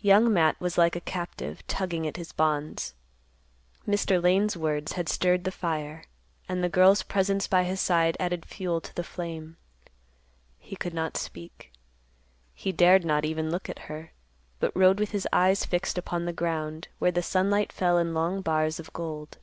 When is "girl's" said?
6.68-7.02